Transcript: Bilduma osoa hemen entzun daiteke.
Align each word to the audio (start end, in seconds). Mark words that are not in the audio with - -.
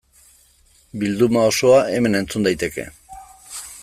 Bilduma 1.03 1.43
osoa 1.51 1.83
hemen 1.97 2.21
entzun 2.21 2.49
daiteke. 2.51 2.87